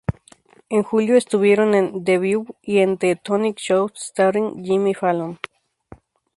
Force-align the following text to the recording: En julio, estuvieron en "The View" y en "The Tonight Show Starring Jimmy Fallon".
En 0.71 0.81
julio, 0.81 1.15
estuvieron 1.15 1.75
en 1.75 2.03
"The 2.03 2.17
View" 2.17 2.55
y 2.63 2.79
en 2.79 2.97
"The 2.97 3.17
Tonight 3.17 3.57
Show 3.59 3.91
Starring 3.95 4.63
Jimmy 4.65 4.95
Fallon". 4.95 5.37